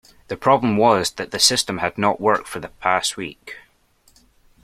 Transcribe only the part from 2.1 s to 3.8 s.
worked for the past week